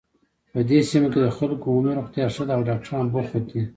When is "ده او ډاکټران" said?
2.47-3.05